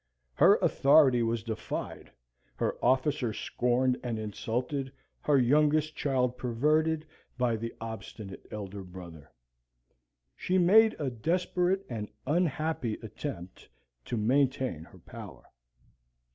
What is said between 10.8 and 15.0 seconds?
a desperate and unhappy attempt to maintain her